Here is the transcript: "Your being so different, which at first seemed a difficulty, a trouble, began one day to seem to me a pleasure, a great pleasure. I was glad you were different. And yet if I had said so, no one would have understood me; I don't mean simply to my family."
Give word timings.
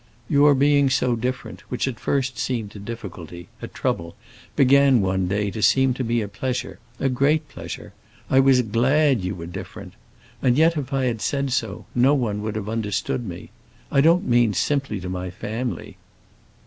"Your 0.27 0.55
being 0.55 0.89
so 0.89 1.15
different, 1.15 1.61
which 1.69 1.87
at 1.87 1.99
first 1.99 2.39
seemed 2.39 2.75
a 2.75 2.79
difficulty, 2.79 3.49
a 3.61 3.67
trouble, 3.67 4.15
began 4.55 4.99
one 4.99 5.27
day 5.27 5.51
to 5.51 5.61
seem 5.61 5.93
to 5.93 6.03
me 6.03 6.21
a 6.21 6.27
pleasure, 6.27 6.79
a 6.99 7.07
great 7.07 7.47
pleasure. 7.49 7.93
I 8.27 8.39
was 8.39 8.63
glad 8.63 9.21
you 9.23 9.35
were 9.35 9.45
different. 9.45 9.93
And 10.41 10.57
yet 10.57 10.75
if 10.75 10.91
I 10.91 11.03
had 11.05 11.21
said 11.21 11.51
so, 11.51 11.85
no 11.93 12.15
one 12.15 12.41
would 12.41 12.55
have 12.55 12.67
understood 12.67 13.27
me; 13.27 13.51
I 13.91 14.01
don't 14.01 14.25
mean 14.27 14.55
simply 14.55 14.99
to 15.01 15.07
my 15.07 15.29
family." 15.29 15.97